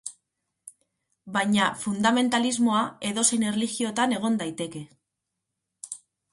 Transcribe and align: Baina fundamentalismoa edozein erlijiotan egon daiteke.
Baina 1.35 1.67
fundamentalismoa 1.83 2.81
edozein 3.11 3.47
erlijiotan 3.53 4.19
egon 4.21 4.43
daiteke. 4.43 4.85